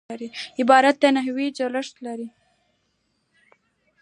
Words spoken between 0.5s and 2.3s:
عبارت نحوي جوړښت لري.